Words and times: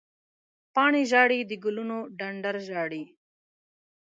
پاڼې 0.73 1.01
ژاړې، 1.11 1.39
د 1.49 1.51
ګلونو 1.63 1.97
ډنډر 2.17 2.55
ژاړې 2.67 3.03